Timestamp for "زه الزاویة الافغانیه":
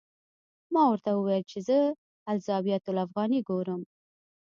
1.67-3.41